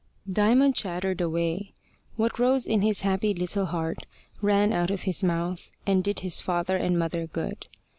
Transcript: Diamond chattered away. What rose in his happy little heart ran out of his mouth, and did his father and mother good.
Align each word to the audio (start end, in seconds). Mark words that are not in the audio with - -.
Diamond 0.31 0.73
chattered 0.73 1.21
away. 1.21 1.73
What 2.15 2.39
rose 2.39 2.65
in 2.65 2.81
his 2.81 3.01
happy 3.01 3.35
little 3.35 3.67
heart 3.67 3.99
ran 4.41 4.73
out 4.73 4.89
of 4.89 5.03
his 5.03 5.21
mouth, 5.23 5.69
and 5.85 6.03
did 6.03 6.21
his 6.21 6.41
father 6.41 6.75
and 6.75 6.97
mother 6.97 7.27
good. 7.27 7.67